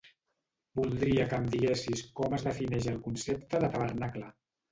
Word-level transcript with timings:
Voldria 0.79 1.25
que 1.33 1.37
em 1.41 1.49
diguessis 1.55 2.01
com 2.21 2.35
es 2.37 2.47
defineix 2.49 2.89
el 2.93 2.99
concepte 3.05 3.63
de 3.65 3.73
tabernacle. 3.77 4.35